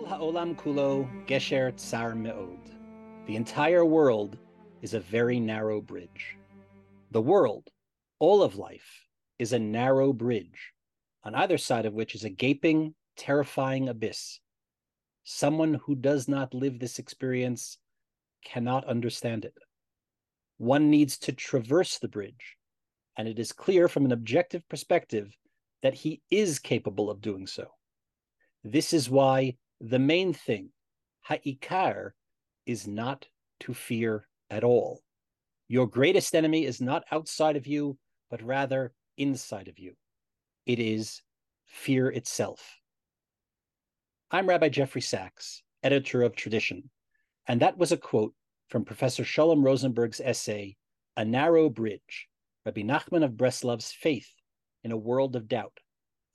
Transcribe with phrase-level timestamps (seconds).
[0.00, 2.70] Kol ha'olam kulo gesher tsar me'od.
[3.26, 4.38] The entire world
[4.80, 6.38] is a very narrow bridge.
[7.10, 7.68] The world,
[8.18, 9.04] all of life,
[9.38, 10.72] is a narrow bridge,
[11.22, 14.40] on either side of which is a gaping, terrifying abyss.
[15.24, 17.76] Someone who does not live this experience
[18.42, 19.58] cannot understand it.
[20.56, 22.56] One needs to traverse the bridge,
[23.18, 25.36] and it is clear from an objective perspective
[25.82, 27.66] that he is capable of doing so.
[28.64, 30.70] This is why the main thing,
[31.22, 32.14] ha'ikar,
[32.66, 33.26] is not
[33.60, 35.02] to fear at all.
[35.68, 37.98] Your greatest enemy is not outside of you,
[38.30, 39.94] but rather inside of you.
[40.66, 41.22] It is
[41.66, 42.78] fear itself.
[44.30, 46.90] I'm Rabbi Jeffrey Saks, editor of Tradition,
[47.46, 48.34] and that was a quote
[48.68, 50.76] from Professor Sholem Rosenberg's essay,
[51.16, 52.28] A Narrow Bridge
[52.66, 54.30] Rabbi Nachman of Breslov's Faith
[54.84, 55.80] in a World of Doubt,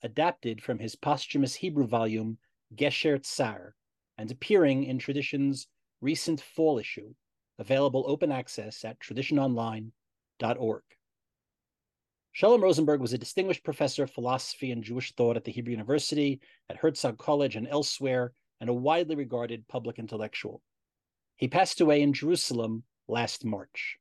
[0.02, 2.38] adapted from his posthumous Hebrew volume,
[2.74, 3.74] Gesher Tsar,
[4.18, 5.66] and appearing in Tradition's
[6.00, 7.14] recent fall issue,
[7.58, 10.82] available open access at traditiononline.org.
[12.32, 16.40] Shalom Rosenberg was a distinguished professor of philosophy and Jewish thought at the Hebrew University,
[16.68, 20.60] at Herzog College, and elsewhere, and a widely regarded public intellectual.
[21.36, 23.98] He passed away in Jerusalem last March.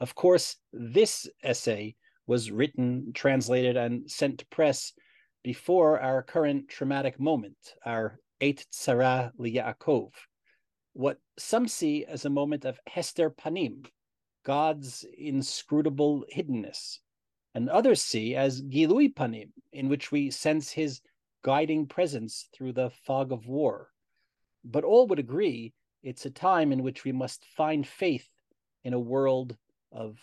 [0.00, 1.94] Of course, this essay
[2.26, 4.92] was written, translated, and sent to press
[5.42, 10.12] before our current traumatic moment, our Eit Tzara Liyaakov,
[10.92, 13.86] what some see as a moment of Hester Panim,
[14.44, 16.98] God's inscrutable hiddenness,
[17.54, 21.00] and others see as Gilui Panim, in which we sense his
[21.42, 23.88] guiding presence through the fog of war.
[24.64, 28.28] But all would agree it's a time in which we must find faith
[28.84, 29.56] in a world
[29.90, 30.18] of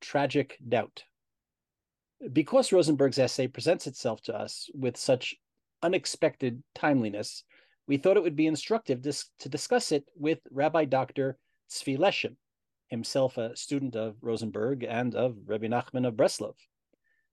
[0.00, 1.04] tragic doubt.
[2.32, 5.34] Because Rosenberg's essay presents itself to us with such
[5.82, 7.44] unexpected timeliness,
[7.86, 11.38] we thought it would be instructive to, to discuss it with Rabbi Dr.
[11.70, 12.36] Zvi Leshem,
[12.88, 16.56] himself a student of Rosenberg and of Rabbi Nachman of Breslov.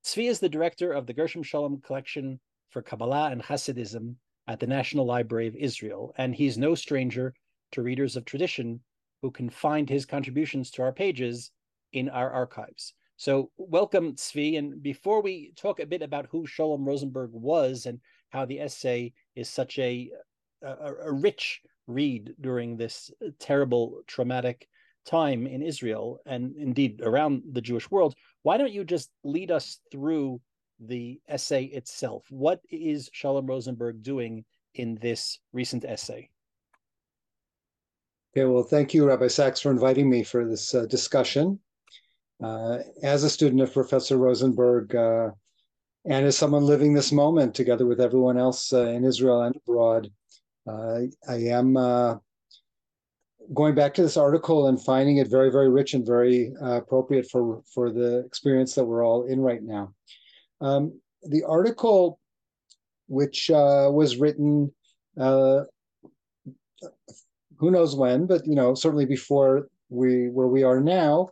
[0.05, 4.15] Zvi is the director of the Gershom Scholem Collection for Kabbalah and Hasidism
[4.47, 7.33] at the National Library of Israel, and he's no stranger
[7.73, 8.79] to readers of tradition
[9.21, 11.51] who can find his contributions to our pages
[11.91, 12.93] in our archives.
[13.17, 14.59] So, welcome, Zvi.
[14.59, 19.11] And before we talk a bit about who Sholem Rosenberg was and how the essay
[19.35, 20.11] is such a,
[20.61, 24.67] a, a rich read during this terrible, traumatic
[25.03, 28.13] time in Israel and indeed around the Jewish world,
[28.43, 30.39] why don't you just lead us through
[30.79, 32.25] the essay itself.
[32.29, 34.45] What is Sholem Rosenberg doing
[34.75, 36.29] in this recent essay?
[38.35, 41.59] Okay, well, thank you, Rabbi Saks, for inviting me for this uh, discussion.
[42.41, 45.31] Uh, as a student of Professor Rosenberg, uh,
[46.05, 50.11] and as someone living this moment together with everyone else uh, in Israel and abroad,
[50.67, 52.17] uh, I am uh,
[53.53, 57.63] going back to this article and finding it very, very rich and very appropriate for,
[57.73, 59.93] for the experience that we're all in right now.
[60.61, 62.19] Um, the article,
[63.07, 64.71] which was written,
[65.15, 65.65] who
[67.71, 71.31] knows when, but you know certainly before we where we are now.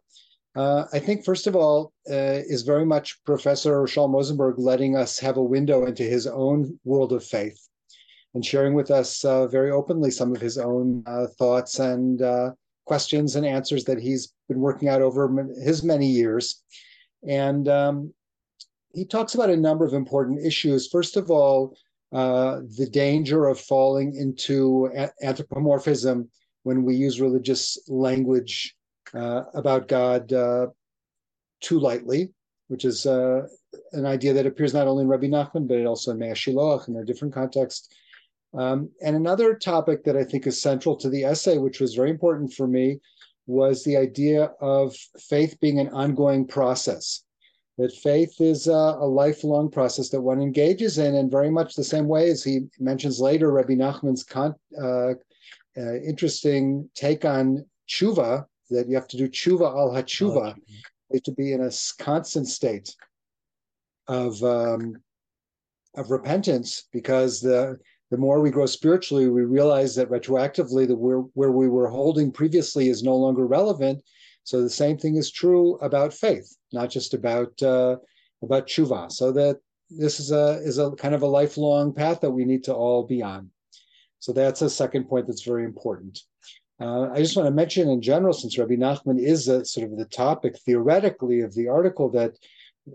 [0.56, 5.20] Uh, I think first of all uh, is very much Professor Sholem Rosenberg letting us
[5.20, 7.60] have a window into his own world of faith
[8.34, 12.22] and sharing with us uh, very openly some of his own uh, thoughts and
[12.86, 16.64] questions and answers that he's been working out over his many years.
[17.28, 18.14] And um,
[18.94, 20.88] he talks about a number of important issues.
[20.88, 21.76] First of all,
[22.14, 26.30] uh, the danger of falling into a- anthropomorphism
[26.64, 28.76] when we use religious language
[29.14, 30.68] uh, about God uh,
[31.62, 32.34] too lightly,
[32.68, 33.48] which is uh,
[33.94, 37.06] an idea that appears not only in Rabbi Nachman, but also in Shiloach in a
[37.06, 37.94] different context.
[38.54, 42.10] Um, and another topic that I think is central to the essay, which was very
[42.10, 43.00] important for me,
[43.48, 47.24] was the idea of faith being an ongoing process
[47.78, 51.84] that faith is a, a, lifelong process that one engages in, in very much the
[51.84, 55.13] same way as he mentions later, Rabbi Nachman's con, uh,
[55.78, 60.56] uh, interesting take on tshuva, that you have to do tshuva al hatshuva,
[61.13, 62.95] oh, to be in a constant state
[64.07, 64.95] of um,
[65.95, 67.77] of repentance, because the
[68.12, 72.31] the more we grow spiritually, we realize that retroactively that we're, where we were holding
[72.31, 74.03] previously is no longer relevant,
[74.45, 77.97] so the same thing is true about faith, not just about uh,
[78.44, 79.12] about tshuva.
[79.12, 79.59] So that
[79.89, 83.03] this is a is a kind of a lifelong path that we need to all
[83.03, 83.50] be on.
[84.19, 86.21] So that's a second point that's very important.
[86.80, 89.98] Uh, I just want to mention in general, since Rabbi Nachman is a, sort of
[89.98, 92.33] the topic theoretically of the article, that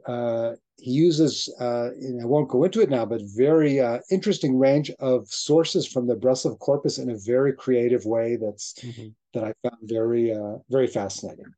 [0.06, 1.88] uh, he uses, uh,
[2.20, 6.16] I won't go into it now, but very uh, interesting range of sources from the
[6.16, 9.08] Breslov corpus in a very creative way that's mm-hmm.
[9.34, 11.52] that I found very uh, very fascinating.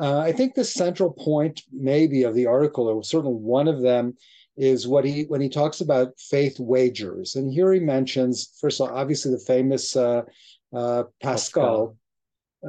[0.00, 4.16] Uh, I think the central point, maybe, of the article, or certainly one of them,
[4.56, 8.90] is what he when he talks about faith wagers, and here he mentions first of
[8.90, 10.22] all, obviously the famous uh,
[10.72, 11.96] uh, Pascal,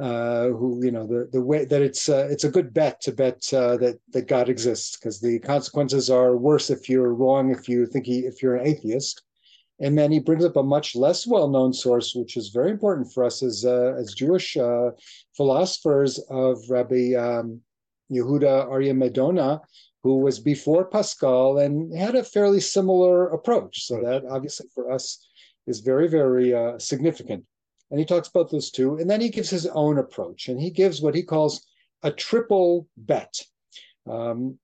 [0.00, 3.12] uh, who you know the the way that it's uh, it's a good bet to
[3.12, 7.68] bet uh, that that God exists because the consequences are worse if you're wrong if
[7.68, 9.22] you think he if you're an atheist.
[9.80, 13.24] And then he brings up a much less well-known source, which is very important for
[13.24, 14.90] us as uh, as Jewish uh,
[15.36, 17.60] philosophers of Rabbi um,
[18.10, 19.60] Yehuda Aryeh Modena,
[20.02, 23.84] who was before Pascal and had a fairly similar approach.
[23.84, 25.26] So that obviously for us
[25.66, 27.44] is very very uh, significant
[27.92, 28.96] and he talks about those too.
[28.96, 31.66] And then he gives his own approach, and he gives what he calls
[32.02, 33.38] a triple bet.
[34.10, 34.58] Um,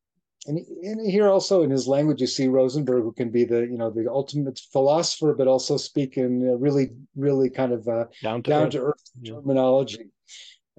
[0.46, 3.76] and, and, here also in his language, you see Rosenberg, who can be the you
[3.76, 8.50] know the ultimate philosopher, but also speak in really really kind of uh, down to
[8.50, 9.34] down earth, to earth yeah.
[9.34, 10.10] terminology.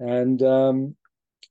[0.00, 0.96] And um,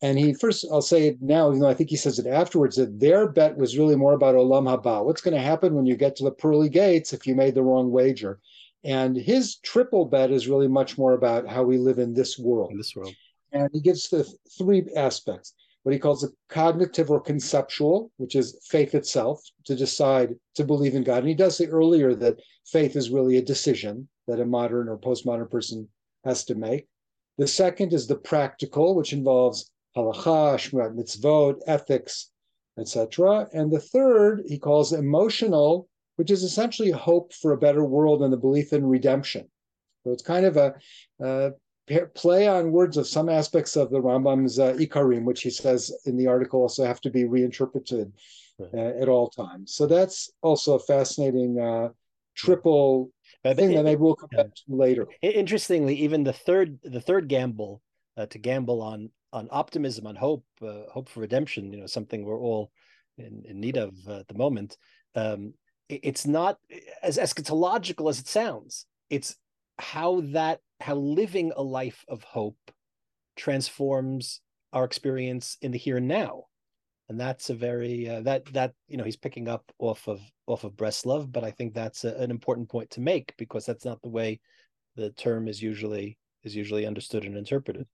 [0.01, 2.75] and he first, I'll say it now, even though I think he says it afterwards,
[2.75, 5.05] that their bet was really more about Olam Haba.
[5.05, 7.63] What's going to happen when you get to the pearly gates if you made the
[7.63, 8.41] wrong wager?
[8.83, 12.71] And his triple bet is really much more about how we live in this world.
[12.71, 13.13] In this world.
[13.51, 15.53] And he gives the three aspects
[15.83, 20.93] what he calls the cognitive or conceptual, which is faith itself, to decide to believe
[20.93, 21.19] in God.
[21.19, 24.97] And he does say earlier that faith is really a decision that a modern or
[24.97, 25.87] postmodern person
[26.25, 26.87] has to make.
[27.37, 32.31] The second is the practical, which involves halacha, shmirat mitzvot, ethics,
[32.77, 33.47] etc.
[33.53, 35.88] And the third he calls emotional,
[36.19, 39.47] which is essentially hope for a better world and the belief in redemption.
[40.03, 40.73] So it's kind of a,
[41.21, 41.51] a
[42.13, 46.17] play on words of some aspects of the Rambam's uh, Ikarim, which he says in
[46.17, 48.11] the article also have to be reinterpreted
[48.59, 48.69] right.
[48.73, 49.73] uh, at all times.
[49.75, 51.89] So that's also a fascinating uh,
[52.35, 53.11] triple
[53.41, 55.07] but, thing it, that maybe we'll come back to later.
[55.21, 57.81] Interestingly, even the third the third gamble
[58.17, 62.25] uh, to gamble on on optimism, on hope, uh, hope for redemption, you know, something
[62.25, 62.71] we're all
[63.17, 64.75] in, in need of uh, at the moment.
[65.15, 65.53] Um,
[65.89, 66.57] it's not
[67.03, 69.35] as eschatological as it sounds it's
[69.77, 72.71] how that how living a life of hope
[73.35, 74.41] transforms
[74.71, 76.43] our experience in the here and now
[77.09, 80.63] and that's a very uh, that that you know he's picking up off of off
[80.63, 84.01] of Breslov, but I think that's a, an important point to make because that's not
[84.01, 84.39] the way
[84.95, 87.87] the term is usually is usually understood and interpreted.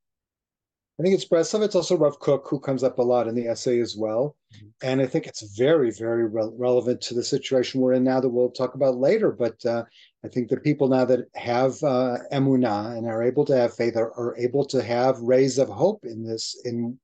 [0.97, 1.62] I think it's Breslov.
[1.62, 4.38] It's also Rav Kook, who comes up a lot in the essay as well.
[4.56, 4.68] Mm-hmm.
[4.81, 8.30] And I think it's very, very re- relevant to the situation we're in now that
[8.30, 9.31] we'll talk about later.
[9.31, 9.83] But uh,
[10.24, 13.97] I think the people now that have uh, emunah and are able to have faith
[13.97, 16.62] are, are able to have rays of hope in this.
[16.63, 16.98] In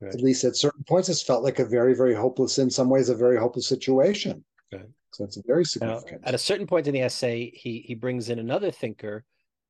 [0.00, 0.14] right.
[0.14, 3.10] at least at certain points, it's felt like a very, very hopeless, in some ways,
[3.10, 4.42] a very hopeless situation.
[4.72, 4.88] Right.
[5.12, 6.22] So it's very significant.
[6.22, 9.24] Now, at a certain point in the essay, he he brings in another thinker,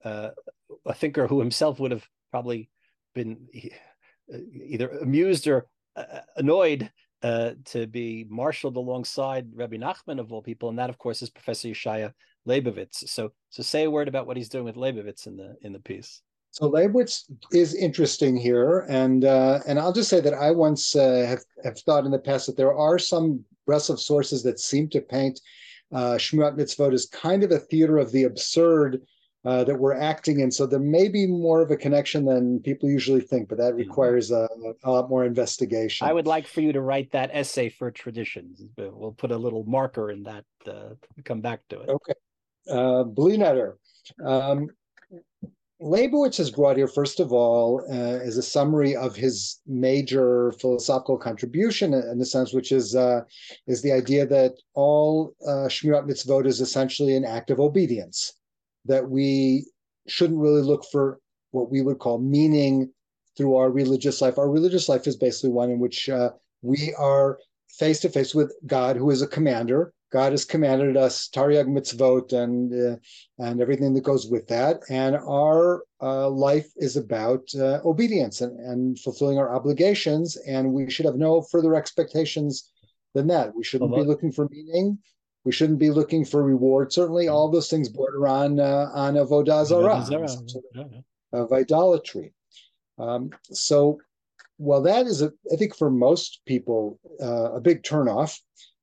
[0.05, 0.31] uh,
[0.87, 2.69] a thinker who himself would have probably
[3.15, 3.49] been
[4.55, 5.67] either amused or
[5.97, 6.91] uh, annoyed
[7.23, 11.31] uh, to be marshaled alongside Rabbi Nachman of all people, and that, of course, is
[11.31, 12.13] Professor Yeshaya
[12.47, 13.09] Leibowitz.
[13.09, 15.81] So, so say a word about what he's doing with Leibowitz in the in the
[15.81, 16.23] piece.
[16.51, 21.27] So Leibowitz is interesting here, and uh, and I'll just say that I once uh,
[21.29, 25.01] have have thought in the past that there are some of sources that seem to
[25.01, 25.39] paint
[25.93, 29.03] uh, Shmirat Mitzvot as kind of a theater of the absurd
[29.45, 30.51] uh, that we're acting in.
[30.51, 33.79] So there may be more of a connection than people usually think, but that mm-hmm.
[33.79, 34.49] requires a,
[34.85, 36.07] a lot more investigation.
[36.07, 38.63] I would like for you to write that essay for traditions.
[38.77, 40.45] We'll put a little marker in that.
[40.67, 41.89] Uh, come back to it.
[41.89, 42.15] Okay.
[42.69, 43.75] Uh, bli neder.
[44.25, 44.69] Um,
[45.81, 51.17] Leibowitz has brought here, first of all, uh, is a summary of his major philosophical
[51.17, 53.21] contribution, in the sense which is uh,
[53.69, 58.38] is the idea that all uh, Shmirat Mitzvot is essentially an act of obedience
[58.89, 59.67] that we
[60.07, 61.19] shouldn't really look for
[61.53, 62.91] what we would call meaning
[63.37, 64.39] through our religious life.
[64.39, 66.31] Our religious life is basically one in which uh,
[66.63, 67.39] we are
[67.79, 69.93] face to face with God, who is a commander.
[70.11, 72.97] God has commanded us Tariag mitzvot and uh,
[73.39, 78.59] and everything that goes with that, and our uh, life is about uh, obedience and,
[78.59, 80.37] and fulfilling our obligations.
[80.47, 82.71] And we should have no further expectations
[83.15, 83.55] than that.
[83.55, 84.99] We shouldn't be looking for meaning.
[85.45, 86.93] We shouldn't be looking for reward.
[86.93, 87.35] Certainly, mm-hmm.
[87.35, 90.93] all those things border on uh, on avodah zarah, sort of,
[91.33, 92.33] of idolatry.
[92.99, 94.01] Um, so,
[94.59, 98.39] well, that is, a, I think, for most people, uh, a big turnoff.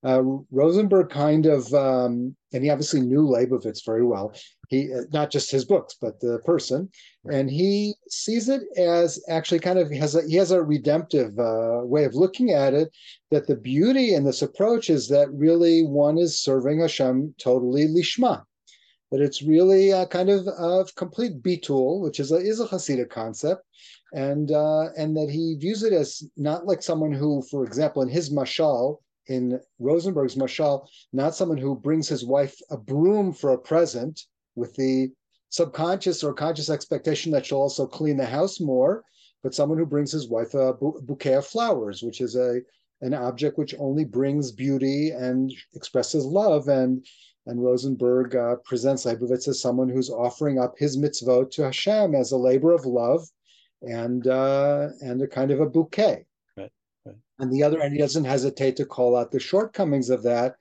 [0.05, 0.21] Uh,
[0.51, 4.35] Rosenberg kind of, um, and he obviously knew Leibowitz very well.
[4.69, 6.89] He uh, not just his books, but the person,
[7.31, 11.81] and he sees it as actually kind of has a he has a redemptive uh,
[11.83, 12.91] way of looking at it.
[13.31, 18.43] That the beauty in this approach is that really one is serving Hashem totally lishma.
[19.11, 23.09] That it's really a kind of of complete bitul, which is a is a Hasidic
[23.09, 23.63] concept,
[24.13, 28.09] and uh, and that he views it as not like someone who, for example, in
[28.09, 33.57] his mashal in Rosenberg's Mashal, not someone who brings his wife a broom for a
[33.57, 34.21] present
[34.55, 35.11] with the
[35.49, 39.03] subconscious or conscious expectation that she'll also clean the house more,
[39.43, 42.61] but someone who brings his wife a bouquet of flowers, which is a
[43.01, 46.67] an object which only brings beauty and expresses love.
[46.67, 47.05] And
[47.45, 52.31] and Rosenberg uh, presents Leibowitz as someone who's offering up his mitzvot to Hashem as
[52.31, 53.27] a labor of love
[53.81, 56.25] and uh, and a kind of a bouquet.
[57.39, 60.55] On the other end, he doesn't hesitate to call out the shortcomings of that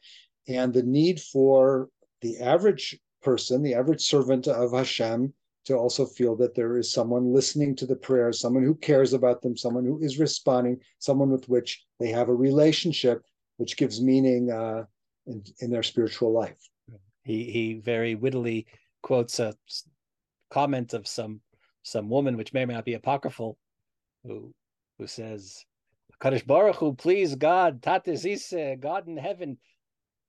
[0.48, 1.88] and the need for
[2.20, 5.32] the average person, the average servant of Hashem,
[5.66, 9.40] to also feel that there is someone listening to the prayers, someone who cares about
[9.40, 13.22] them, someone who is responding, someone with which they have a relationship,
[13.56, 14.84] which gives meaning uh,
[15.26, 16.58] in, in their spiritual life.
[17.24, 18.66] He he very wittily
[19.02, 19.54] quotes a
[20.50, 21.40] comment of some
[21.82, 23.56] some woman, which may or may not be apocryphal,
[24.24, 24.52] who
[24.98, 25.64] who says,
[26.21, 29.59] Kadosh Baruch Hu, please God, Tatis Ise, God in heaven,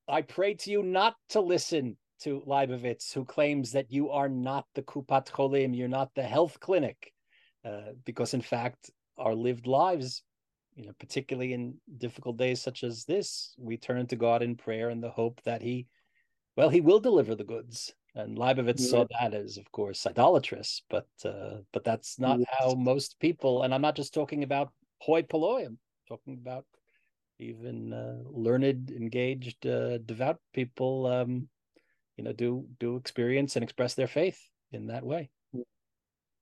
[0.07, 4.65] I pray to you not to listen to Leibowitz, who claims that you are not
[4.75, 7.11] the Kupat Cholim, you're not the health clinic,
[7.63, 10.23] uh, because in fact, our lived lives,
[10.75, 14.89] you know, particularly in difficult days such as this, we turn to God in prayer
[14.89, 15.87] in the hope that He,
[16.55, 17.93] well, He will deliver the goods.
[18.13, 18.89] And Leibowitz yeah.
[18.89, 23.63] saw that as, of course, idolatrous, but uh, but that's not how most people.
[23.63, 24.71] And I'm not just talking about
[25.05, 26.65] hoi polloi I'm talking about
[27.39, 31.47] even uh, learned, engaged, uh, devout people, um,
[32.17, 34.39] you know, do do experience and express their faith
[34.71, 35.29] in that way.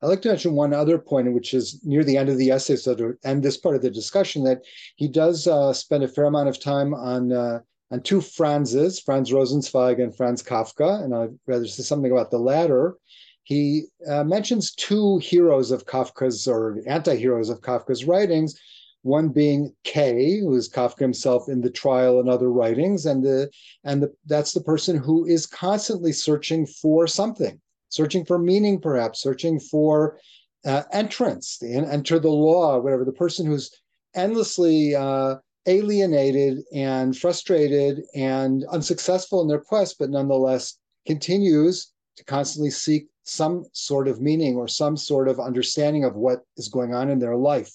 [0.01, 2.75] I'd like to mention one other point, which is near the end of the essay,
[2.75, 4.61] so to end this part of the discussion, that
[4.97, 7.59] he does uh, spend a fair amount of time on uh,
[7.91, 12.39] on two Franzes, Franz Rosenzweig and Franz Kafka, and I'd rather say something about the
[12.39, 12.95] latter.
[13.43, 18.59] He uh, mentions two heroes of Kafka's or anti-heroes of Kafka's writings,
[19.01, 23.49] one being K, who is Kafka himself in the trial and other writings, and the
[23.83, 27.59] and the, that's the person who is constantly searching for something,
[27.89, 30.19] searching for meaning, perhaps searching for
[30.65, 33.03] uh, entrance, the enter the law, whatever.
[33.03, 33.71] The person who's
[34.15, 35.35] endlessly uh,
[35.65, 43.65] alienated and frustrated and unsuccessful in their quest, but nonetheless continues to constantly seek some
[43.73, 47.35] sort of meaning or some sort of understanding of what is going on in their
[47.35, 47.71] life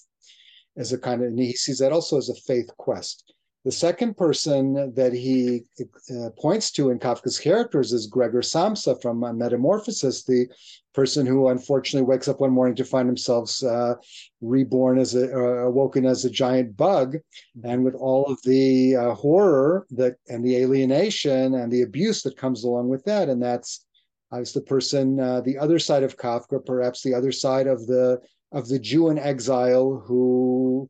[0.77, 3.33] as a kind of, and he sees that also as a faith quest.
[3.65, 5.63] The second person that he
[6.09, 10.47] uh, points to in Kafka's characters is Gregor Samsa from uh, Metamorphosis, the
[10.93, 13.95] person who unfortunately wakes up one morning to find himself uh,
[14.39, 17.17] reborn as a, uh, awoken as a giant bug,
[17.65, 22.37] and with all of the uh, horror that and the alienation and the abuse that
[22.37, 23.85] comes along with that, and that's
[24.31, 28.19] as the person, uh, the other side of Kafka, perhaps the other side of the
[28.51, 30.89] of the Jew in exile who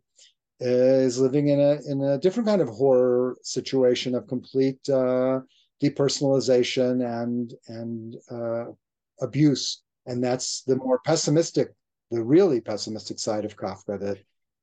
[0.59, 5.39] is living in a in a different kind of horror situation of complete uh,
[5.81, 8.65] depersonalization and and uh,
[9.21, 11.69] abuse, and that's the more pessimistic,
[12.11, 14.17] the really pessimistic side of Kafka that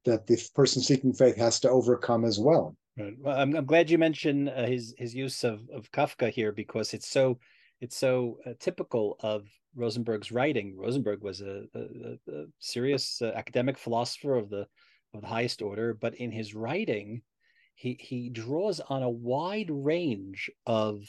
[0.05, 2.77] that the person seeking faith has to overcome as well.
[2.99, 3.15] Right.
[3.19, 6.95] Well, I'm, I'm glad you mentioned uh, his his use of of Kafka here because
[6.95, 7.39] it's so
[7.81, 10.77] it's so uh, typical of Rosenberg's writing.
[10.77, 14.67] Rosenberg was a, a, a serious uh, academic philosopher of the
[15.15, 17.23] of the highest order, but in his writing,
[17.75, 21.09] he he draws on a wide range of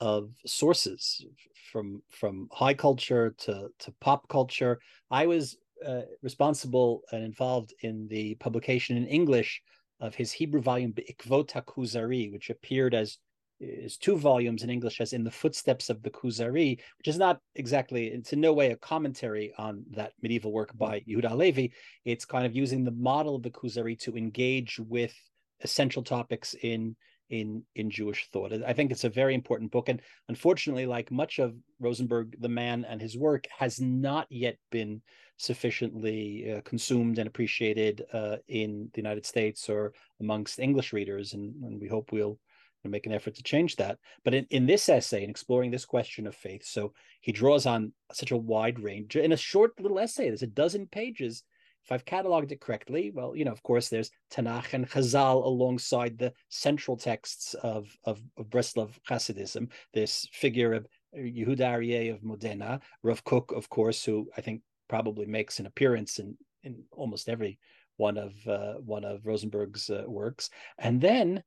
[0.00, 1.24] of sources
[1.70, 4.80] from from high culture to to pop culture.
[5.10, 5.56] I was
[5.86, 9.62] uh, responsible and involved in the publication in English
[10.00, 13.18] of his Hebrew volume Ikvot HaKuzari, which appeared as
[13.62, 17.40] is two volumes in English as In the Footsteps of the Kuzari, which is not
[17.54, 21.72] exactly, it's in no way a commentary on that medieval work by Yehuda Halevi.
[22.04, 25.14] It's kind of using the model of the Kuzari to engage with
[25.62, 26.96] essential topics in
[27.30, 28.52] in in Jewish thought.
[28.52, 32.84] I think it's a very important book, and unfortunately, like much of Rosenberg, the man
[32.84, 35.00] and his work has not yet been
[35.38, 41.54] sufficiently uh, consumed and appreciated uh, in the United States or amongst English readers, and,
[41.64, 42.38] and we hope we'll
[42.84, 43.98] and make an effort to change that.
[44.24, 47.92] But in, in this essay, in exploring this question of faith, so he draws on
[48.12, 50.28] such a wide range in a short little essay.
[50.28, 51.44] There's a dozen pages.
[51.84, 56.16] if I've cataloged it correctly, well, you know, of course, there's Tanakh and Chazal alongside
[56.16, 59.70] the central texts of of, of Breslov Hasidism.
[59.92, 60.86] This figure of
[61.16, 66.18] Yehuda Aryeh of Modena, Rav Kook, of course, who I think probably makes an appearance
[66.18, 67.58] in in almost every
[67.96, 71.42] one of uh, one of Rosenberg's uh, works, and then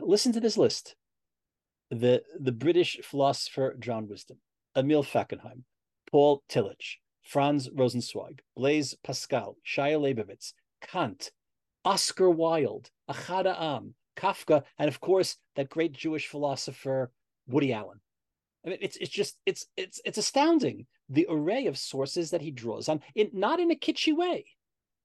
[0.00, 0.96] listen to this list:
[1.90, 4.38] the the British philosopher John Wisdom,
[4.76, 5.64] Emil Fackenheim,
[6.10, 11.30] Paul Tillich, Franz Rosenzweig, Blaise Pascal, Shia Leibowitz, Kant,
[11.84, 17.10] Oscar Wilde, Ahad Am, Kafka, and of course that great Jewish philosopher
[17.46, 18.00] Woody Allen.
[18.64, 22.50] I mean, it's it's just it's it's it's astounding the array of sources that he
[22.50, 24.44] draws on, in not in a kitschy way,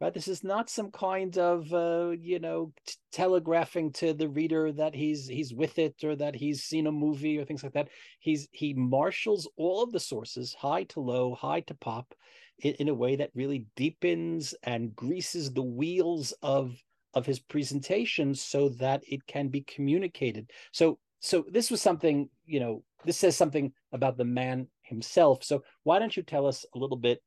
[0.03, 0.13] right?
[0.13, 4.93] This is not some kind of uh, you know t- telegraphing to the reader that
[4.93, 7.87] he's he's with it or that he's seen a movie or things like that.
[8.19, 12.13] He's he marshals all of the sources, high to low, high to pop,
[12.59, 16.75] in, in a way that really deepens and greases the wheels of
[17.13, 20.51] of his presentation so that it can be communicated.
[20.73, 25.45] So so this was something you know this says something about the man himself.
[25.45, 27.21] So why don't you tell us a little bit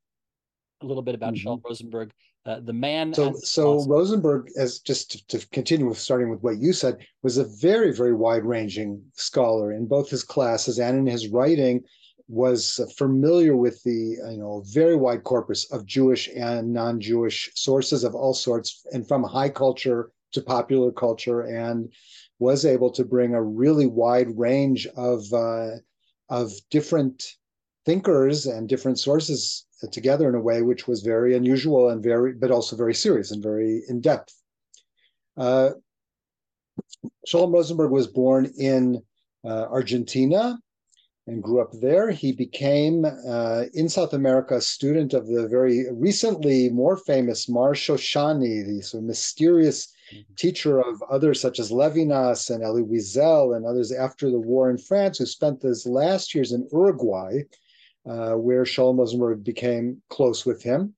[0.83, 1.43] a little bit about mm-hmm.
[1.43, 2.13] Shalom Rosenberg,
[2.45, 3.15] uh, the man.
[3.15, 7.39] So, so Rosenberg, as just to, to, continue with starting with what you said, was
[7.39, 11.83] a very, very wide-ranging scholar in both his classes and in his writing.
[12.29, 18.17] Was familiar with the you know very wide corpus of Jewish and non-Jewish sources of
[18.17, 21.89] all sorts, and from high culture to popular culture, and
[22.41, 25.77] was able to bring a really wide range of uh,
[26.29, 27.23] of different
[27.87, 32.51] thinkers and different sources together in a way which was very unusual and very, but
[32.51, 34.35] also very serious and very in depth.
[35.37, 35.71] Uh,
[37.27, 39.03] Shalom Rosenberg was born in
[39.45, 40.59] uh, Argentina
[41.29, 42.11] and grew up there.
[42.11, 47.73] He became uh, in South America a student of the very recently more famous Mar
[47.73, 50.35] Shoshani, the sort of mysterious mm-hmm.
[50.37, 54.79] teacher of others such as Levinas and Elie Wiesel and others after the war in
[54.79, 57.43] France, who spent his last years in Uruguay
[58.09, 60.95] uh, where Shalom Rosenberg became close with him.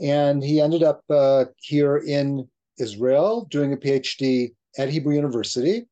[0.00, 5.86] And he ended up uh, here in Israel doing a PhD at Hebrew University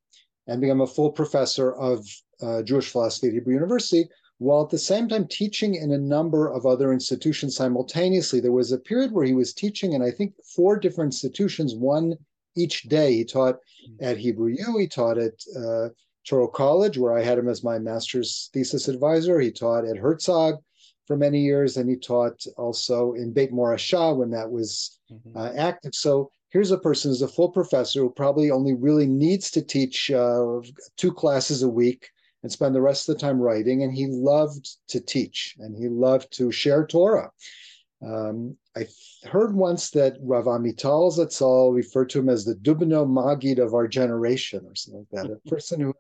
[0.47, 2.07] and became a full professor of
[2.41, 6.53] uh, Jewish philosophy at Hebrew University, while at the same time teaching in a number
[6.53, 8.39] of other institutions simultaneously.
[8.39, 12.15] There was a period where he was teaching in, I think, four different institutions, one
[12.57, 13.15] each day.
[13.15, 13.57] He taught
[14.01, 15.89] at Hebrew U, he taught at uh,
[16.29, 19.39] Touro College, where I had him as my master's thesis advisor.
[19.39, 20.57] He taught at Herzog
[21.07, 25.37] for many years, and he taught also in Beit Morashah when that was mm-hmm.
[25.37, 25.95] uh, active.
[25.95, 30.11] So here's a person who's a full professor who probably only really needs to teach
[30.11, 30.61] uh,
[30.97, 32.09] two classes a week
[32.43, 33.83] and spend the rest of the time writing.
[33.83, 37.31] And he loved to teach and he loved to share Torah.
[38.07, 38.87] Um, I
[39.27, 43.89] heard once that Rav Amital Zatzal referred to him as the Dubno Magid of our
[43.89, 45.33] generation, or something like that.
[45.33, 45.95] A person who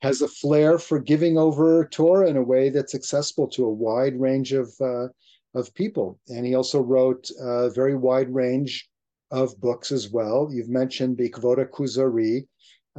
[0.00, 4.18] has a flair for giving over Torah in a way that's accessible to a wide
[4.18, 5.08] range of uh,
[5.54, 6.18] of people.
[6.28, 8.88] And he also wrote a very wide range
[9.30, 10.48] of books as well.
[10.50, 12.46] You've mentioned Bikvot HaKuzari,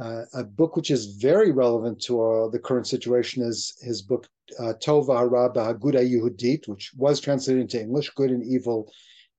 [0.00, 4.26] uh, a book which is very relevant to uh, the current situation is his book
[4.58, 8.90] uh, Tova Rabba Guda Yehudit, which was translated into English, Good and Evil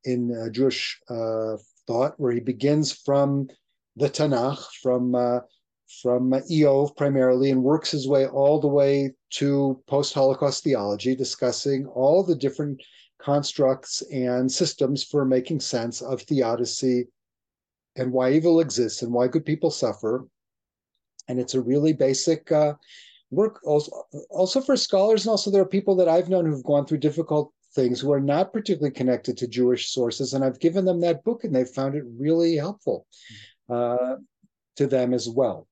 [0.03, 3.47] in uh, Jewish uh, thought, where he begins from
[3.95, 5.39] the Tanakh, from uh,
[6.01, 12.23] from Iyov primarily, and works his way all the way to post-Holocaust theology, discussing all
[12.23, 12.81] the different
[13.19, 17.07] constructs and systems for making sense of theodicy
[17.95, 20.25] and why evil exists and why good people suffer
[21.31, 22.73] and it's a really basic uh,
[23.31, 23.59] work.
[23.63, 23.91] Also,
[24.29, 27.53] also for scholars and also there are people that i've known who've gone through difficult
[27.73, 31.45] things who are not particularly connected to jewish sources and i've given them that book
[31.45, 33.07] and they've found it really helpful
[33.69, 34.15] uh,
[34.75, 35.67] to them as well.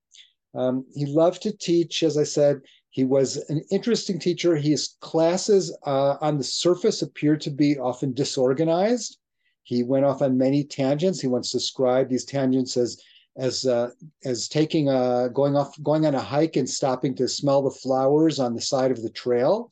[0.56, 2.62] Um, he loved to teach as i said.
[2.92, 4.56] He was an interesting teacher.
[4.56, 9.20] His classes uh, on the surface appeared to be often disorganized.
[9.64, 11.22] He went off on many tangents.
[11.22, 13.00] He once described these tangents as
[13.40, 13.90] as uh,
[14.26, 18.40] as taking a going off going on a hike and stopping to smell the flowers
[18.40, 19.72] on the side of the trail.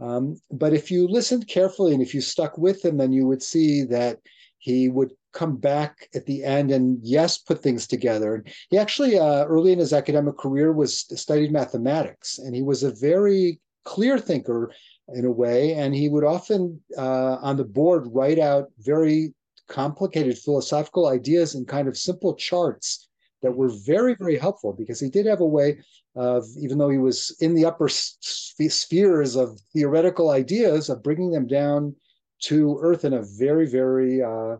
[0.00, 3.42] Um, but if you listened carefully and if you stuck with him, then you would
[3.42, 4.18] see that
[4.58, 8.34] he would come back at the end and yes, put things together.
[8.34, 12.82] And he actually uh, early in his academic career was studied mathematics, and he was
[12.82, 14.72] a very clear thinker
[15.14, 15.74] in a way.
[15.74, 19.34] And he would often uh, on the board write out very
[19.72, 23.08] complicated philosophical ideas in kind of simple charts
[23.40, 25.78] that were very, very helpful because he did have a way
[26.14, 31.46] of, even though he was in the upper spheres of theoretical ideas, of bringing them
[31.46, 31.96] down
[32.42, 34.56] to earth in a very, very, uh,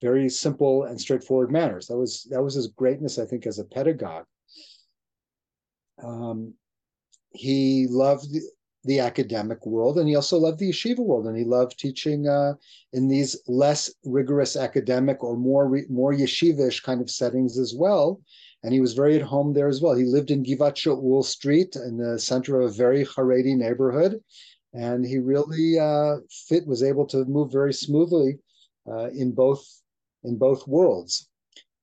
[0.00, 1.86] very simple and straightforward manners.
[1.86, 4.26] That was that was his greatness, I think, as a pedagogue.
[6.02, 6.54] Um,
[7.30, 8.34] he loved
[8.84, 12.54] the academic world, and he also loved the yeshiva world, and he loved teaching uh,
[12.92, 18.20] in these less rigorous academic or more more yeshivish kind of settings as well.
[18.62, 19.94] And he was very at home there as well.
[19.94, 24.20] He lived in Givat Shaul Street in the center of a very Haredi neighborhood,
[24.72, 26.16] and he really uh,
[26.48, 28.38] fit was able to move very smoothly
[28.90, 29.64] uh, in both
[30.24, 31.28] in both worlds.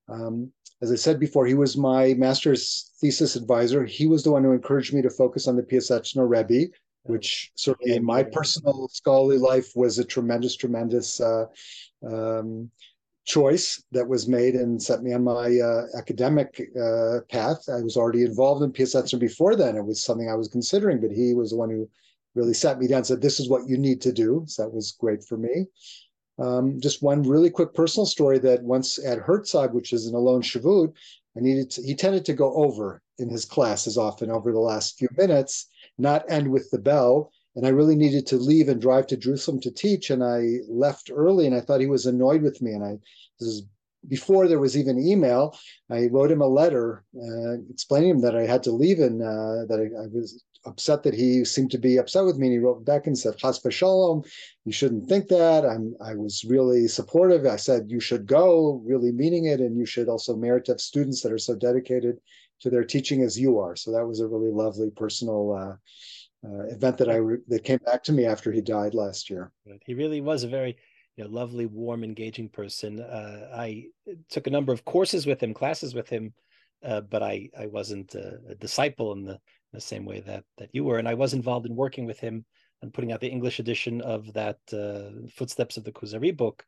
[0.08, 3.86] Um, as I said before, he was my master's thesis advisor.
[3.86, 6.72] He was the one who encouraged me to focus on the Piaseczno Rebbe,
[7.04, 11.46] which certainly in my personal scholarly life was a tremendous, tremendous uh,
[12.06, 12.70] um,
[13.26, 17.64] choice that was made and set me on my uh, academic uh, path.
[17.70, 19.76] I was already involved in Piaseczno before then.
[19.76, 21.90] It was something I was considering, but he was the one who
[22.36, 24.44] really sat me down and said, This is what you need to do.
[24.48, 25.68] So that was great for me.
[26.40, 30.42] Um, just one really quick personal story that once at Herzog, which is an Alon
[30.42, 30.94] Shvut,
[31.38, 34.98] I needed to, he tended to go over in his classes often over the last
[34.98, 35.68] few minutes
[36.02, 37.32] not end with the bell.
[37.56, 40.10] And I really needed to leave and drive to Jerusalem to teach.
[40.10, 42.72] And I left early and I thought he was annoyed with me.
[42.72, 42.98] And I,
[43.40, 43.64] this is
[44.08, 45.58] before there was even email,
[45.90, 49.66] I wrote him a letter uh, explaining him that I had to leave and uh,
[49.68, 52.48] that I, I, was upset that he seemed to be upset with me.
[52.48, 54.24] And he wrote back and said, Chas Shalom,
[54.66, 55.66] you shouldn't think that.
[55.66, 57.46] I'm, I was really supportive.
[57.46, 59.60] I said, you should go, really meaning it.
[59.60, 62.18] And you should also merit to have students that are so dedicated
[62.62, 63.76] to their teaching as you are.
[63.76, 67.80] So that was a really lovely personal uh, uh, event that I re- that came
[67.86, 69.52] back to me after he died last year.
[69.86, 70.78] He really was a very
[71.18, 73.02] you know, lovely, warm, engaging person.
[73.02, 73.86] Uh, I
[74.30, 76.34] took a number of courses with him, classes with him,
[76.84, 79.40] uh, but I I wasn't a, disciple in the,
[79.74, 82.46] the same way that that you were, and I was involved in working with him
[82.82, 86.66] and putting out the English edition of that uh, Footsteps of the Kuzari book.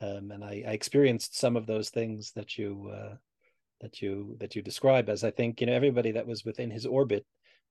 [0.00, 3.14] Um, and I, I, experienced some of those things that you uh,
[3.80, 6.86] that you that you describe as I think you know everybody that was within his
[6.86, 7.26] orbit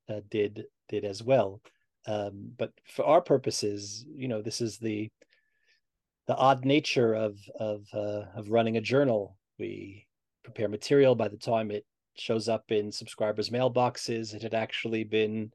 [0.10, 1.62] uh, did did as well.
[2.06, 5.10] Um, but for our purposes, you know, this is the
[6.28, 9.38] the odd nature of of uh, of running a journal.
[9.60, 10.08] We
[10.44, 11.86] prepare material by the time it
[12.16, 14.34] shows up in subscribers' mailboxes.
[14.34, 15.52] It had actually been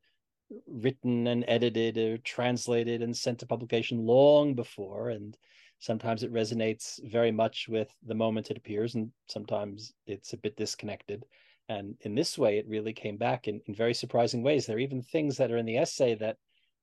[0.67, 5.37] written and edited or translated and sent to publication long before, and
[5.79, 10.57] sometimes it resonates very much with the moment it appears and sometimes it's a bit
[10.57, 11.25] disconnected.
[11.69, 14.67] And in this way it really came back in, in very surprising ways.
[14.67, 16.37] There are even things that are in the essay that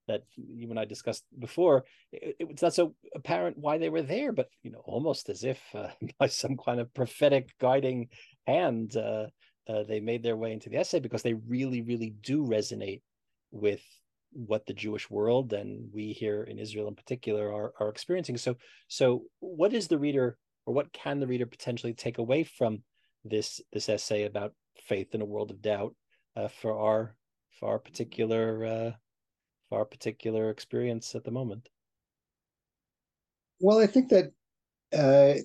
[0.08, 1.84] that you and i discussed before.
[2.12, 5.60] It, it's not so apparent why they were there but you know almost as if
[5.74, 5.88] uh,
[6.20, 8.10] by some kind of prophetic guiding
[8.46, 9.28] hand uh,
[9.68, 13.02] uh, they made their way into the essay because they really really do resonate
[13.52, 13.82] with
[14.36, 18.38] what the Jewish world and we here in Israel in particular are, are experiencing.
[18.38, 22.84] So, so what is the reader, or what can the reader potentially take away from
[23.24, 25.96] this this essay about faith in a world of doubt
[26.36, 27.16] uh, for our
[27.60, 28.92] for our particular uh,
[29.70, 31.70] for our particular experience at the moment?
[33.62, 34.32] Well, I think that
[34.94, 35.40] uh,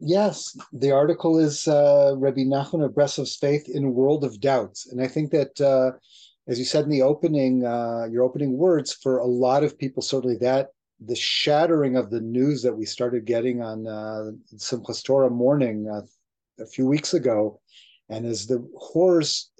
[0.00, 4.88] yes, the article is uh, Rabbi Nachman of Breslov's faith in a world of doubts,
[4.90, 5.92] and I think that uh,
[6.46, 10.02] as you said in the opening, uh, your opening words, for a lot of people,
[10.02, 10.68] certainly that
[11.04, 14.30] the shattering of the news that we started getting on uh,
[15.30, 16.02] morning uh,
[16.62, 17.60] a few weeks ago,
[18.08, 19.50] and as the horrors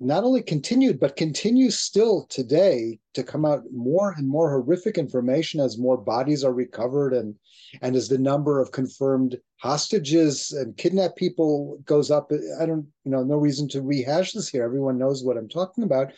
[0.00, 5.60] not only continued but continues still today to come out more and more horrific information
[5.60, 7.34] as more bodies are recovered and
[7.82, 12.32] and as the number of confirmed hostages and kidnapped people goes up.
[12.60, 14.64] I don't you know no reason to rehash this here.
[14.64, 16.12] Everyone knows what i'm talking about.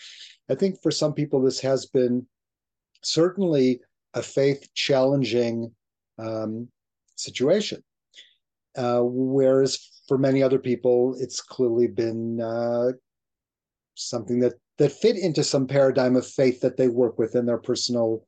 [0.49, 2.27] I think for some people this has been
[3.03, 3.81] certainly
[4.14, 5.73] a faith challenging
[6.18, 6.68] um,
[7.16, 7.83] situation
[8.77, 12.92] uh, whereas for many other people it's clearly been uh,
[13.94, 17.59] something that that fit into some paradigm of faith that they work with in their
[17.59, 18.26] personal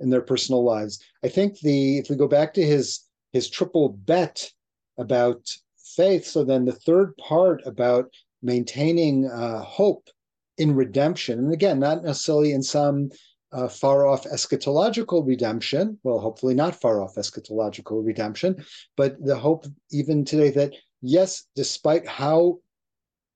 [0.00, 1.02] in their personal lives.
[1.24, 3.00] I think the if we go back to his
[3.32, 4.50] his triple bet
[4.98, 5.50] about
[5.96, 10.08] faith, so then the third part about maintaining uh, hope
[10.58, 13.10] in redemption, and again, not necessarily in some
[13.52, 18.64] uh, far off eschatological redemption, well, hopefully not far off eschatological redemption,
[18.96, 20.72] but the hope even today that
[21.02, 22.58] yes, despite how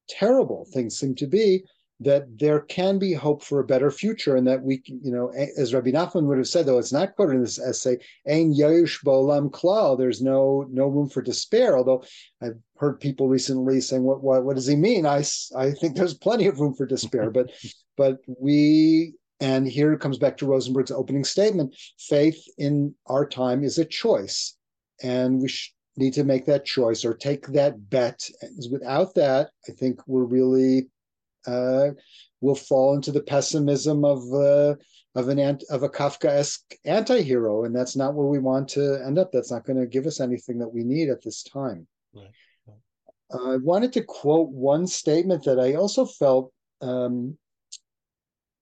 [0.09, 1.63] terrible things seem to be,
[2.01, 5.75] that there can be hope for a better future and that we, you know, as
[5.75, 9.51] Rabbi Nachman would have said, though it's not quoted in this essay, Ein Yahush Bolam
[9.51, 11.77] Klal, there's no no room for despair.
[11.77, 12.05] Although
[12.41, 15.07] I've heard people recently saying, what, what, what does he mean?
[15.07, 15.25] I,
[15.57, 17.51] I think there's plenty of room for despair, but,
[17.97, 23.65] but we, And here it comes back to Rosenberg's opening statement faith in our time
[23.65, 24.57] is a choice.
[25.03, 28.29] And we sh- need to make that choice or take that bet.
[28.71, 30.89] Without that, I think we're really
[31.47, 31.91] uh,
[32.41, 34.75] will fall into the pessimism of uh,
[35.15, 39.19] of an ant- of a Kafkaesque anti-hero, and that's not where we want to end
[39.19, 39.33] up.
[39.33, 41.87] That's not going to give us anything that we need at this time.
[42.15, 42.31] Right.
[43.33, 47.37] Uh, I wanted to quote one statement that I also felt um,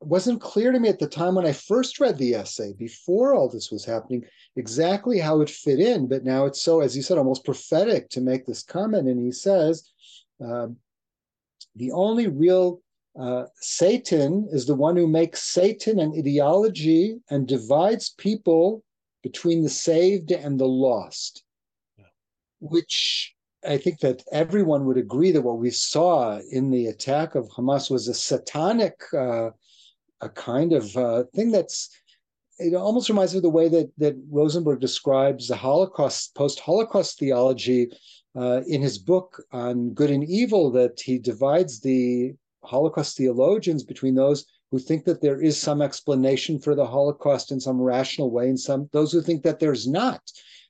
[0.01, 3.49] wasn't clear to me at the time when I first read the essay, before all
[3.49, 4.25] this was happening,
[4.57, 6.07] exactly how it fit in.
[6.07, 9.09] But now it's so, as you said, almost prophetic to make this comment.
[9.09, 9.91] And he says,
[10.45, 10.69] uh,
[11.77, 12.81] the only real
[13.19, 18.83] uh, Satan is the one who makes Satan an ideology and divides people
[19.23, 21.43] between the saved and the lost,
[21.99, 22.05] yeah.
[22.61, 23.35] which
[23.67, 27.91] I think that everyone would agree that what we saw in the attack of Hamas
[27.91, 29.51] was a satanic, uh,
[30.21, 31.91] a kind of uh, thing that's.
[32.59, 37.89] It almost reminds me of the way that that Rosenberg describes the Holocaust, post-Holocaust theology,
[38.35, 40.71] uh, in his book on good and evil.
[40.71, 46.59] That he divides the Holocaust theologians between those who think that there is some explanation
[46.59, 50.23] for the Holocaust in some rational way, and some those who think that there's not,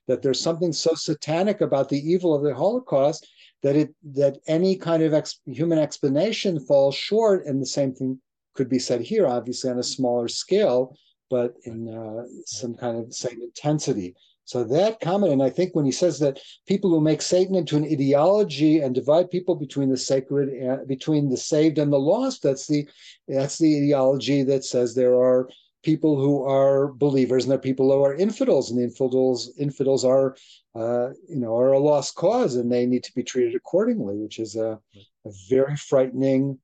[0.07, 3.27] that there's something so satanic about the evil of the Holocaust
[3.63, 7.45] that it that any kind of ex, human explanation falls short.
[7.45, 8.19] And the same thing
[8.57, 10.97] could be said here, obviously on a smaller scale,
[11.29, 14.15] but in uh, some kind of same intensity.
[14.45, 17.75] So that comment, and I think when he says that people who make Satan into
[17.75, 22.43] an ideology and divide people between the sacred, and, between the saved and the lost,
[22.43, 22.87] that's the
[23.27, 25.49] that's the ideology that says there are
[25.83, 30.05] people who are believers and there are people who are infidels, and the infidels infidels
[30.05, 30.37] are
[30.75, 34.39] uh, you know are a lost cause and they need to be treated accordingly, which
[34.39, 34.79] is a,
[35.25, 36.57] a very frightening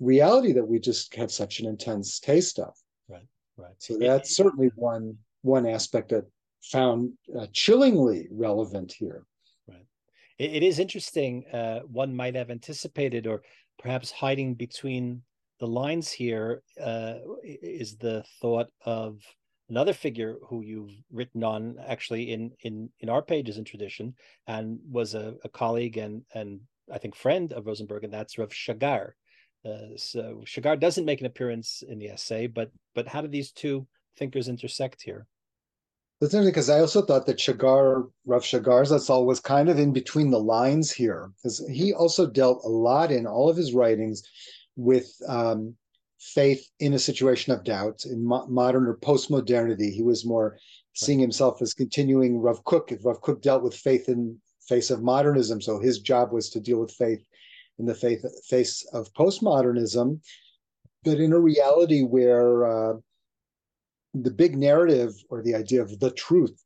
[0.00, 2.74] reality that we just have such an intense taste of.
[3.08, 3.74] Right, right.
[3.78, 6.24] So that's certainly one one aspect that
[6.62, 9.24] found uh, chillingly relevant here.
[9.68, 9.86] Right.
[10.38, 11.46] it, it is interesting.
[11.52, 13.42] Uh, one might have anticipated, or
[13.78, 15.22] perhaps hiding between
[15.60, 19.20] the lines here, uh, is the thought of
[19.68, 24.14] another figure who you've written on actually in in in our pages in tradition,
[24.46, 26.60] and was a, a colleague and and
[26.92, 29.12] I think friend of Rosenberg, and that's Rav Shagar.
[29.64, 33.52] Uh, so Shagar doesn't make an appearance in the essay, but but how do these
[33.52, 35.26] two thinkers intersect here?
[36.20, 39.92] That's interesting because I also thought that Shagar, Rav Shagar's all was kind of in
[39.92, 44.22] between the lines here because he also dealt a lot in all of his writings
[44.74, 45.76] with um,
[46.18, 49.90] faith in a situation of doubt in mo- modern or post-modernity.
[49.90, 50.58] He was more
[50.94, 52.90] seeing himself as continuing Rav Kook.
[52.90, 56.60] If Rav Kook dealt with faith in face of modernism, so his job was to
[56.60, 57.24] deal with faith
[57.78, 60.20] in the faith, face of postmodernism,
[61.04, 62.94] but in a reality where uh,
[64.14, 66.62] the big narrative or the idea of the truth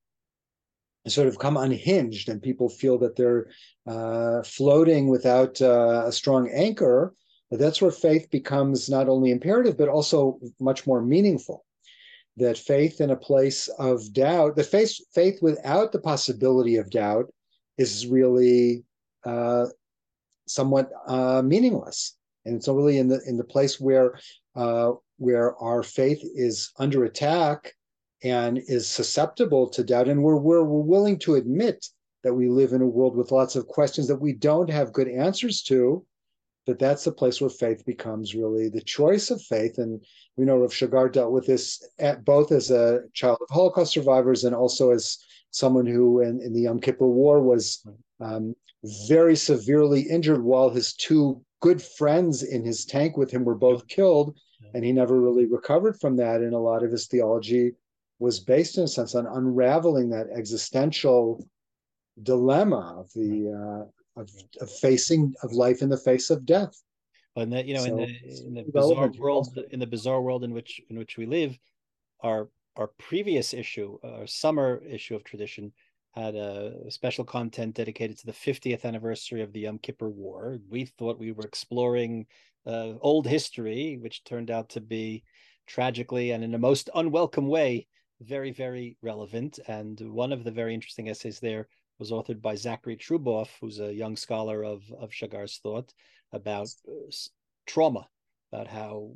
[1.04, 3.48] has sort of come unhinged and people feel that they're
[3.86, 7.14] uh, floating without uh, a strong anchor,
[7.50, 11.64] that's where faith becomes not only imperative, but also much more meaningful.
[12.38, 17.26] That faith in a place of doubt, the faith, faith without the possibility of doubt
[17.76, 18.84] is really
[19.24, 19.66] uh,
[20.46, 22.16] somewhat uh, meaningless.
[22.44, 24.18] And so really in the in the place where
[24.56, 27.72] uh, where our faith is under attack
[28.24, 31.86] and is susceptible to doubt, and we're, we're, we're willing to admit
[32.22, 35.08] that we live in a world with lots of questions that we don't have good
[35.08, 36.04] answers to,
[36.66, 39.78] that that's the place where faith becomes really the choice of faith.
[39.78, 40.04] And
[40.36, 44.44] we know Rav Shagar dealt with this at, both as a child of Holocaust survivors
[44.44, 45.18] and also as
[45.50, 47.84] someone who in, in the Yom Kippur War was
[48.20, 48.54] um,
[49.08, 53.86] very severely injured while his two good friends in his tank with him were both
[53.86, 54.36] killed
[54.74, 56.40] and he never really recovered from that.
[56.40, 57.72] And a lot of his theology
[58.18, 61.46] was based, in a sense, on unraveling that existential
[62.22, 66.74] dilemma of the uh, of, of, facing of life in the face of death.
[67.36, 70.44] And that you know, so, in the in the bizarre world, in the bizarre world
[70.44, 71.58] in which in which we live,
[72.20, 75.72] our our previous issue, our summer issue of tradition,
[76.12, 80.58] had a special content dedicated to the 50th anniversary of the Yom Kippur War.
[80.68, 82.26] We thought we were exploring
[82.66, 85.24] uh, old history, which turned out to be
[85.66, 87.86] tragically and in a most unwelcome way
[88.20, 89.58] very, very relevant.
[89.66, 93.92] And one of the very interesting essays there was authored by Zachary Truboff, who's a
[93.92, 95.92] young scholar of, of Shagar's thought
[96.32, 97.10] about uh,
[97.66, 98.06] trauma,
[98.52, 99.12] about how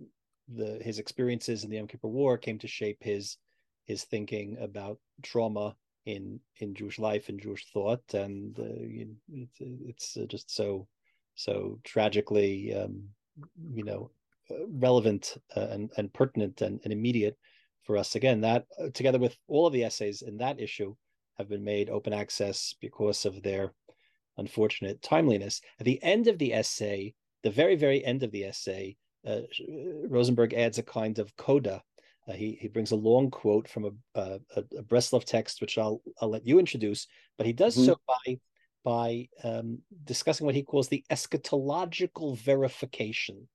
[0.49, 3.37] the his experiences in the Yom Kippur War came to shape his
[3.85, 10.19] his thinking about trauma in in Jewish life and Jewish thought, and uh, it's, it's
[10.29, 10.87] just so
[11.35, 13.03] so tragically um,
[13.75, 14.11] you know
[14.69, 17.37] relevant uh, and, and pertinent and, and immediate
[17.83, 18.15] for us.
[18.15, 20.95] Again, that uh, together with all of the essays in that issue
[21.39, 23.73] have been made open access because of their
[24.39, 25.61] unfortunate timeliness.
[25.81, 29.41] At the end of the essay, the very, very end of the essay, uh,
[30.09, 31.83] Rosenberg adds a kind of coda.
[32.29, 36.03] Uh, he, he brings a long quote from a, a, a Breslov text, which I'll,
[36.21, 37.87] I'll let you introduce, but he does mm-hmm.
[37.87, 38.39] so by
[38.85, 43.49] by um, discussing what he calls the eschatological verification.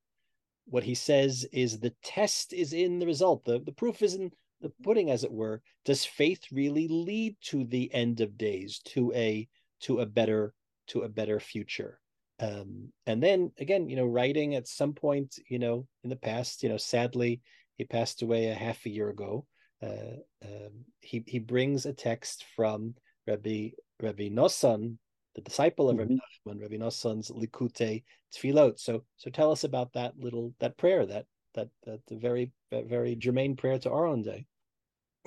[0.65, 4.31] What he says is the test is in the result, the, the proof is in
[4.59, 5.61] the pudding, as it were.
[5.85, 9.47] Does faith really lead to the end of days, to a
[9.81, 10.53] to a better
[10.87, 11.99] to a better future?
[12.39, 16.61] Um, and then again, you know, writing at some point, you know, in the past,
[16.61, 17.41] you know, sadly,
[17.77, 19.45] he passed away a half a year ago.
[19.81, 22.95] Uh, um, he he brings a text from
[23.27, 24.97] Rabbi Rabbi Nosson
[25.35, 26.49] the disciple of Rabbi mm-hmm.
[26.49, 28.03] Nachman, Rabbi Nosson's Likute
[28.35, 28.79] Tfilot.
[28.79, 33.15] So, so tell us about that little that prayer, that that that the very very
[33.15, 34.45] germane prayer to our own day.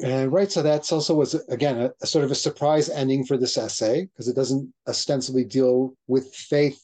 [0.03, 0.51] Uh, right.
[0.51, 4.07] So that's also was again a, a, sort of a surprise ending for this essay
[4.07, 6.83] because it doesn't ostensibly deal with faith,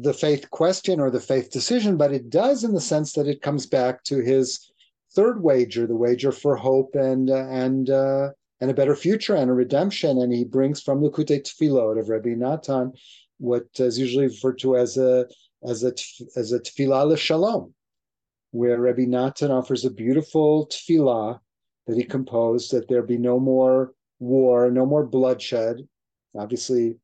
[0.00, 3.42] the faith question or the faith decision, but it does in the sense that it
[3.42, 4.70] comes back to his
[5.14, 9.50] third wager, the wager for hope and uh, and uh, and a better future and
[9.50, 10.18] a redemption.
[10.18, 12.92] And he brings from the Likute Tfilot of Rabbi Natan
[13.38, 15.26] what is usually referred to as a
[15.62, 15.92] as a
[16.36, 17.74] as a tefillah shalom,
[18.52, 21.38] where Rabbi Natan offers a beautiful tefillah
[21.86, 25.86] that he composed that there be no more war, no more bloodshed.
[26.34, 26.96] Obviously,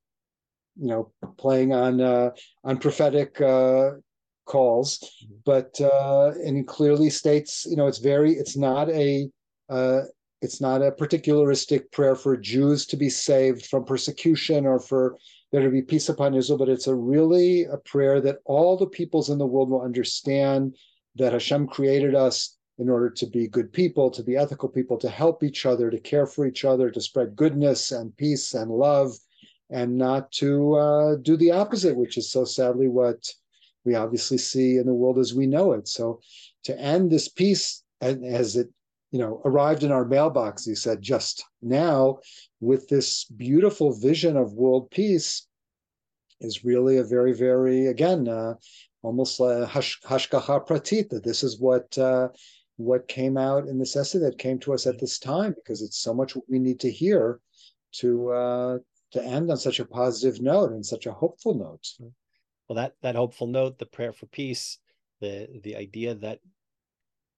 [0.81, 2.31] you know, playing on uh,
[2.65, 3.91] on prophetic uh,
[4.47, 5.35] calls, mm-hmm.
[5.45, 9.29] but uh, and clearly states, you know, it's very, it's not a
[9.69, 10.03] uh,
[10.41, 15.17] it's not a particularistic prayer for Jews to be saved from persecution or for
[15.51, 18.87] there to be peace upon Israel, but it's a really a prayer that all the
[18.87, 20.77] peoples in the world will understand
[21.17, 25.09] that Hashem created us in order to be good people, to be ethical people, to
[25.09, 29.11] help each other, to care for each other, to spread goodness and peace and love,
[29.71, 33.29] and not to uh, do the opposite, which is so sadly what
[33.85, 35.89] we obviously see in the world as we know it.
[35.89, 36.21] So
[36.65, 38.69] to end this peace as it
[39.11, 42.19] you know, arrived in our mailbox, he said, just now
[42.61, 45.47] with this beautiful vision of world peace
[46.41, 48.55] is really a very, very, again, uh,
[49.03, 52.29] almost hashgacha pratit, that this is what uh,
[52.77, 55.99] what came out in this essay that came to us at this time, because it's
[55.99, 57.41] so much what we need to hear
[57.93, 58.79] to uh,
[59.13, 61.87] to end on such a positive note and such a hopeful note.
[62.01, 62.09] Mm-hmm.
[62.69, 64.79] Well, that that hopeful note, the prayer for peace,
[65.21, 66.41] the the idea that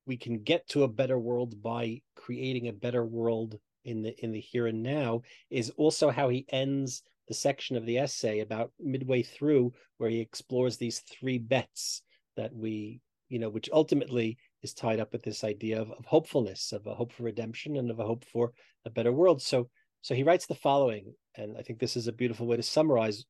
[0.06, 4.32] we can get to a better world by creating a better world in the in
[4.32, 8.72] the here and now is also how he ends the section of the essay about
[8.80, 12.02] midway through where he explores these three bets
[12.36, 16.72] that we you know which ultimately is tied up with this idea of, of hopefulness
[16.72, 18.52] of a hope for redemption and of a hope for
[18.84, 19.70] a better world so
[20.02, 23.24] so he writes the following and i think this is a beautiful way to summarize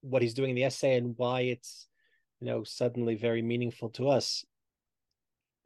[0.00, 1.88] what he's doing in the essay and why it's
[2.40, 4.44] you know suddenly very meaningful to us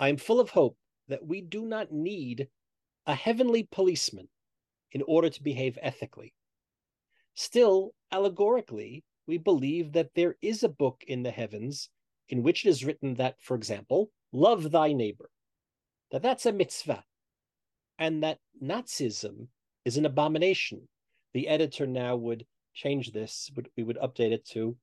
[0.01, 2.49] I am full of hope that we do not need
[3.07, 4.29] a heavenly policeman
[4.92, 6.33] in order to behave ethically.
[7.35, 11.90] Still, allegorically, we believe that there is a book in the heavens
[12.31, 15.29] in which it is written that, for example, love thy neighbor,
[16.12, 17.05] that that's a mitzvah,
[17.99, 19.49] and that Nazism
[19.85, 20.88] is an abomination.
[21.33, 24.77] The editor now would change this, but we would update it to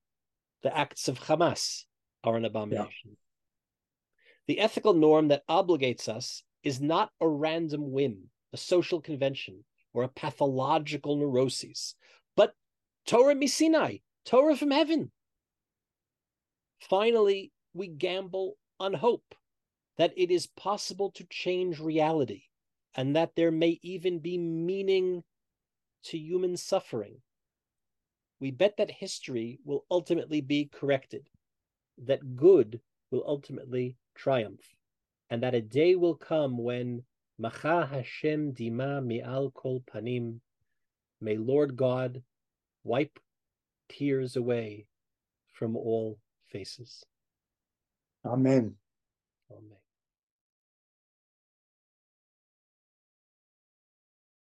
[0.64, 1.84] the acts of Hamas
[2.24, 3.12] are an abomination.
[3.12, 3.12] Yeah.
[4.48, 10.04] The ethical norm that obligates us is not a random whim, a social convention, or
[10.04, 11.96] a pathological neuroses,
[12.36, 12.54] but
[13.06, 15.12] Torah Misinai, Torah from heaven.
[16.82, 19.36] Finally, we gamble on hope
[19.98, 22.44] that it is possible to change reality
[22.98, 25.24] and that there may even be meaning
[26.04, 27.22] to human suffering.
[28.40, 31.30] We bet that history will ultimately be corrected,
[32.00, 32.82] that good
[33.12, 34.76] will ultimately triumph,
[35.30, 37.04] and that a day will come when
[37.38, 40.40] Macha Hashem Dima Mi'al Kol Panim,
[41.22, 42.24] may Lord God
[42.84, 43.20] wipe
[43.90, 44.88] tears away
[45.54, 46.18] from all
[46.48, 47.04] faces.
[48.26, 48.76] Amen.
[49.52, 49.87] Amen.